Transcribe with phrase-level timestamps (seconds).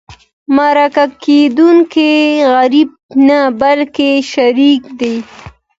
[0.55, 2.11] مرکه کېدونکی
[2.53, 2.89] غریب
[3.27, 5.15] نه بلکې شریك دی.